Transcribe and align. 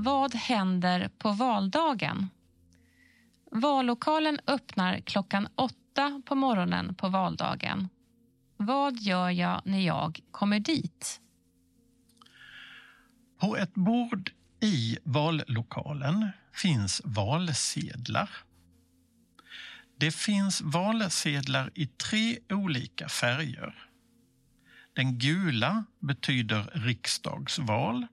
Vad 0.00 0.34
händer 0.34 1.10
på 1.18 1.32
valdagen? 1.32 2.30
Vallokalen 3.50 4.40
öppnar 4.46 5.00
klockan 5.00 5.48
åtta 5.54 6.22
på 6.26 6.34
morgonen 6.34 6.94
på 6.94 7.08
valdagen. 7.08 7.88
Vad 8.56 9.00
gör 9.00 9.30
jag 9.30 9.62
när 9.64 9.78
jag 9.78 10.20
kommer 10.30 10.60
dit? 10.60 11.20
På 13.40 13.56
ett 13.56 13.74
bord 13.74 14.30
i 14.60 14.98
vallokalen 15.02 16.28
finns 16.52 17.02
valsedlar. 17.04 18.30
Det 19.96 20.14
finns 20.14 20.60
valsedlar 20.60 21.70
i 21.74 21.86
tre 21.86 22.38
olika 22.50 23.08
färger. 23.08 23.88
Den 24.92 25.18
gula 25.18 25.84
betyder 25.98 26.70
riksdagsval. 26.74 28.06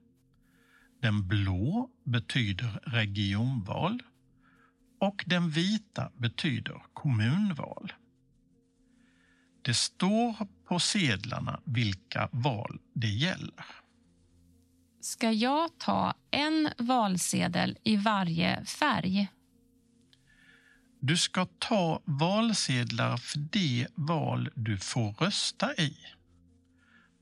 Den 1.06 1.28
blå 1.28 1.90
betyder 2.04 2.80
regionval 2.82 4.02
och 5.00 5.24
den 5.26 5.50
vita 5.50 6.10
betyder 6.16 6.82
kommunval. 6.92 7.92
Det 9.62 9.74
står 9.74 10.46
på 10.68 10.78
sedlarna 10.78 11.60
vilka 11.64 12.28
val 12.32 12.78
det 12.92 13.08
gäller. 13.08 13.64
Ska 15.00 15.32
jag 15.32 15.78
ta 15.78 16.14
en 16.30 16.68
valsedel 16.78 17.78
i 17.82 17.96
varje 17.96 18.64
färg? 18.64 19.28
Du 21.00 21.16
ska 21.16 21.46
ta 21.58 22.02
valsedlar 22.04 23.16
för 23.16 23.38
det 23.38 23.86
val 23.94 24.50
du 24.54 24.78
får 24.78 25.12
rösta 25.12 25.74
i. 25.74 25.96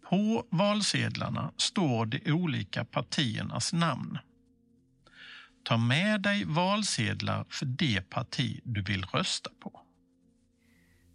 På 0.08 0.46
valsedlarna 0.50 1.52
står 1.56 2.06
de 2.06 2.32
olika 2.32 2.84
partiernas 2.84 3.72
namn. 3.72 4.18
Ta 5.62 5.76
med 5.76 6.20
dig 6.20 6.44
valsedlar 6.44 7.44
för 7.48 7.66
det 7.66 8.10
parti 8.10 8.60
du 8.64 8.82
vill 8.82 9.04
rösta 9.04 9.50
på. 9.60 9.80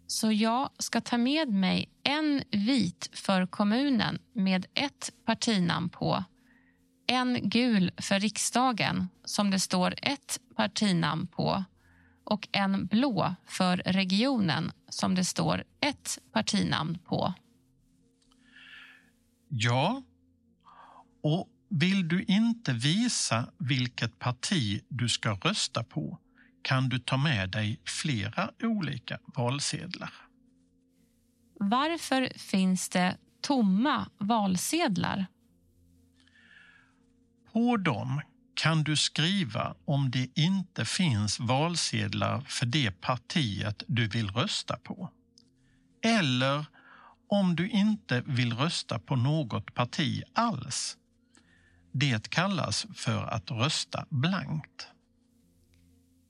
Så 0.08 0.31
jag 0.31 0.69
ska 0.80 1.02
ta 1.02 1.17
med 1.17 1.50
mig 1.50 1.89
en 2.03 2.44
vit 2.52 3.09
för 3.13 3.45
kommunen 3.45 4.19
med 4.33 4.66
ett 4.73 5.11
partinamn 5.25 5.89
på, 5.89 6.23
en 7.08 7.50
gul 7.50 7.91
för 7.97 8.19
riksdagen 8.19 9.09
som 9.25 9.52
det 9.52 9.59
står 9.59 9.95
ett 10.02 10.39
partinamn 10.56 11.28
på 11.28 11.63
och 12.23 12.47
en 12.52 12.85
blå 12.85 13.35
för 13.45 13.78
regionen 13.78 14.72
som 14.89 15.16
det 15.16 15.25
står 15.25 15.63
ett 15.80 16.19
partinamn 16.31 16.97
på. 17.06 17.33
Ja, 19.50 20.03
och 21.23 21.50
vill 21.69 22.08
du 22.08 22.23
inte 22.23 22.73
visa 22.73 23.50
vilket 23.58 24.19
parti 24.19 24.81
du 24.88 25.09
ska 25.09 25.33
rösta 25.33 25.83
på 25.83 26.19
kan 26.61 26.89
du 26.89 27.00
ta 27.00 27.17
med 27.17 27.50
dig 27.50 27.81
flera 27.86 28.52
olika 28.64 29.19
valsedlar. 29.36 30.14
Varför 31.59 32.38
finns 32.38 32.89
det 32.89 33.17
tomma 33.41 34.09
valsedlar? 34.17 35.25
På 37.53 37.78
dem 37.78 38.22
kan 38.53 38.84
du 38.84 38.97
skriva 38.97 39.75
om 39.86 40.11
det 40.11 40.30
inte 40.36 40.86
finns 40.86 41.39
valsedlar 41.39 42.41
för 42.41 42.66
det 42.66 43.02
partiet 43.02 43.84
du 43.88 44.08
vill 44.08 44.31
rösta 44.31 44.78
på. 44.78 45.09
Eller 46.02 46.66
om 47.30 47.55
du 47.55 47.69
inte 47.69 48.22
vill 48.25 48.53
rösta 48.53 48.99
på 48.99 49.16
något 49.16 49.73
parti 49.73 50.23
alls. 50.33 50.97
Det 51.91 52.30
kallas 52.30 52.88
för 52.94 53.23
att 53.23 53.52
rösta 53.52 54.06
blankt. 54.09 54.88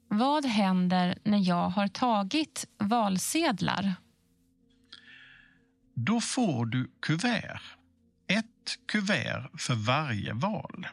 Vad 0.08 0.46
händer 0.46 1.18
när 1.24 1.48
jag 1.50 1.70
har 1.70 1.88
tagit 1.88 2.66
valsedlar? 2.78 3.96
Då 5.94 6.22
får 6.22 6.66
du 6.66 6.92
kuvert. 7.02 7.62
Ett 8.28 8.78
kuvert 8.86 9.62
för 9.62 9.76
varje 9.76 10.34
val. 10.34 10.88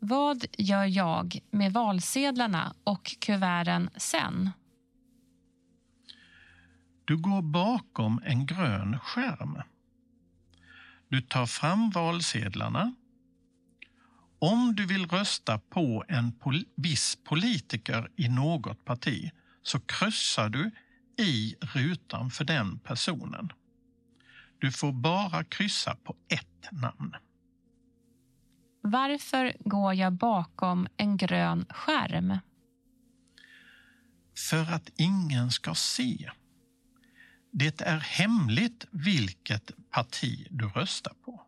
Vad 0.00 0.44
gör 0.58 0.84
jag 0.84 1.38
med 1.50 1.72
valsedlarna 1.72 2.74
och 2.84 3.16
kuverten 3.20 3.90
sen? 3.96 4.50
Du 7.04 7.16
går 7.16 7.42
bakom 7.42 8.20
en 8.24 8.46
grön 8.46 8.98
skärm. 8.98 9.62
Du 11.08 11.20
tar 11.20 11.46
fram 11.46 11.90
valsedlarna. 11.90 12.94
Om 14.38 14.74
du 14.74 14.86
vill 14.86 15.06
rösta 15.06 15.58
på 15.58 16.04
en 16.08 16.32
pol 16.32 16.64
viss 16.74 17.18
politiker 17.24 18.10
i 18.16 18.28
något 18.28 18.84
parti 18.84 19.30
så 19.62 19.80
kryssar 19.80 20.48
du 20.48 20.70
i 21.18 21.54
rutan 21.60 22.30
för 22.30 22.44
den 22.44 22.78
personen. 22.78 23.52
Du 24.58 24.72
får 24.72 24.92
bara 24.92 25.44
kryssa 25.44 25.96
på 26.04 26.16
ett 26.28 26.72
namn. 26.72 27.16
Varför 28.80 29.56
går 29.60 29.94
jag 29.94 30.12
bakom 30.12 30.88
en 30.96 31.16
grön 31.16 31.66
skärm? 31.70 32.38
För 34.50 34.74
att 34.74 34.90
ingen 34.96 35.50
ska 35.50 35.74
se. 35.74 36.30
Det 37.56 37.80
är 37.80 37.98
hemligt 37.98 38.86
vilket 38.90 39.70
parti 39.90 40.46
du 40.50 40.68
röstar 40.68 41.14
på. 41.24 41.42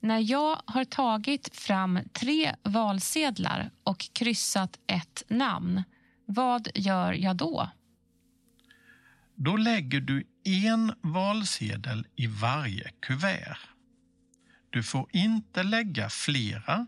När 0.00 0.18
jag 0.18 0.62
har 0.64 0.84
tagit 0.84 1.56
fram 1.56 1.98
tre 2.12 2.54
valsedlar 2.62 3.70
och 3.84 4.08
kryssat 4.12 4.78
ett 4.86 5.22
namn, 5.28 5.82
vad 6.26 6.68
gör 6.74 7.12
jag 7.12 7.36
då? 7.36 7.70
Då 9.34 9.56
lägger 9.56 10.00
du 10.00 10.24
en 10.44 10.92
valsedel 11.00 12.06
i 12.16 12.26
varje 12.26 12.90
kuvert. 13.00 13.58
Du 14.70 14.82
får 14.82 15.08
inte 15.12 15.62
lägga 15.62 16.08
flera 16.08 16.86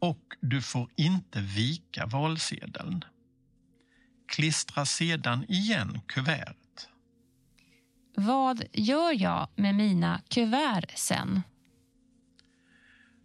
och 0.00 0.36
du 0.40 0.62
får 0.62 0.90
inte 0.96 1.40
vika 1.40 2.06
valsedeln. 2.06 3.04
Klistra 4.28 4.86
sedan 4.86 5.44
igen 5.48 6.00
kuvertet. 6.06 6.61
Vad 8.14 8.62
gör 8.72 9.22
jag 9.22 9.48
med 9.56 9.74
mina 9.74 10.20
kuvert 10.28 10.92
sen? 10.94 11.42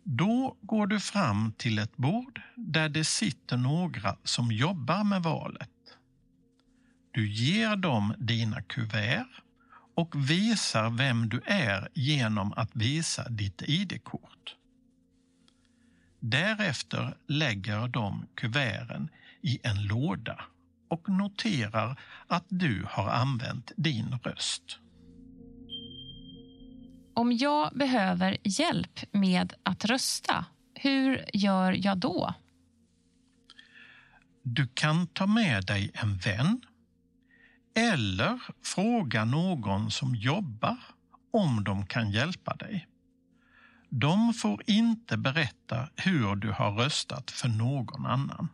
Då 0.03 0.57
går 0.61 0.87
du 0.87 0.99
fram 0.99 1.51
till 1.57 1.79
ett 1.79 1.97
bord 1.97 2.41
där 2.55 2.89
det 2.89 3.03
sitter 3.03 3.57
några 3.57 4.17
som 4.23 4.51
jobbar 4.51 5.03
med 5.03 5.23
valet. 5.23 5.69
Du 7.11 7.31
ger 7.31 7.75
dem 7.75 8.13
dina 8.17 8.61
kuvert 8.61 9.41
och 9.95 10.29
visar 10.29 10.89
vem 10.89 11.29
du 11.29 11.41
är 11.45 11.89
genom 11.93 12.53
att 12.53 12.75
visa 12.75 13.29
ditt 13.29 13.61
ID-kort. 13.61 14.55
Därefter 16.19 17.17
lägger 17.27 17.87
de 17.87 18.27
kuverten 18.35 19.09
i 19.41 19.59
en 19.63 19.83
låda 19.83 20.43
och 20.87 21.09
noterar 21.09 21.99
att 22.27 22.45
du 22.49 22.85
har 22.89 23.09
använt 23.09 23.71
din 23.75 24.19
röst. 24.23 24.79
Om 27.13 27.31
jag 27.31 27.77
behöver 27.77 28.37
hjälp 28.43 28.99
med 29.11 29.53
att 29.63 29.85
rösta, 29.85 30.45
hur 30.73 31.25
gör 31.33 31.85
jag 31.85 31.97
då? 31.97 32.33
Du 34.43 34.67
kan 34.73 35.07
ta 35.07 35.27
med 35.27 35.65
dig 35.65 35.91
en 35.93 36.17
vän 36.17 36.61
eller 37.75 38.41
fråga 38.63 39.25
någon 39.25 39.91
som 39.91 40.15
jobbar 40.15 40.77
om 41.31 41.63
de 41.63 41.85
kan 41.85 42.11
hjälpa 42.11 42.55
dig. 42.55 42.87
De 43.89 44.33
får 44.33 44.61
inte 44.67 45.17
berätta 45.17 45.89
hur 45.95 46.35
du 46.35 46.51
har 46.51 46.71
röstat 46.71 47.31
för 47.31 47.47
någon 47.47 48.05
annan. 48.05 48.49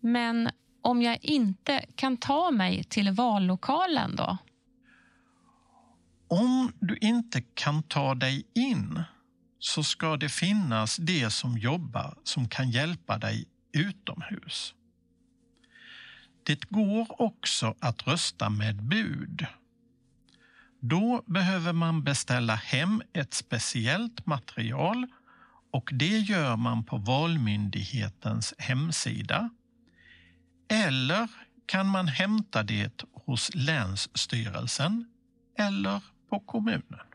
Men 0.00 0.50
om 0.82 1.02
jag 1.02 1.18
inte 1.22 1.84
kan 1.94 2.16
ta 2.16 2.50
mig 2.50 2.84
till 2.84 3.10
vallokalen 3.10 4.16
då? 4.16 4.38
Om 6.28 6.72
du 6.80 6.96
inte 6.96 7.40
kan 7.40 7.82
ta 7.82 8.14
dig 8.14 8.46
in 8.54 9.02
så 9.58 9.84
ska 9.84 10.16
det 10.16 10.28
finnas 10.28 10.96
de 10.96 11.30
som 11.30 11.58
jobbar 11.58 12.18
som 12.24 12.48
kan 12.48 12.70
hjälpa 12.70 13.18
dig 13.18 13.44
utomhus. 13.72 14.74
Det 16.42 16.70
går 16.70 17.22
också 17.22 17.74
att 17.80 18.06
rösta 18.06 18.50
med 18.50 18.82
bud. 18.82 19.46
Då 20.80 21.22
behöver 21.26 21.72
man 21.72 22.04
beställa 22.04 22.54
hem 22.54 23.02
ett 23.12 23.34
speciellt 23.34 24.26
material 24.26 25.06
och 25.70 25.90
det 25.92 26.18
gör 26.18 26.56
man 26.56 26.84
på 26.84 26.96
Valmyndighetens 26.96 28.54
hemsida. 28.58 29.50
Eller 30.72 31.28
kan 31.66 31.86
man 31.86 32.08
hämta 32.08 32.62
det 32.62 33.04
hos 33.12 33.50
Länsstyrelsen 33.54 35.04
eller 35.58 36.00
på 36.30 36.40
kommunen. 36.40 37.11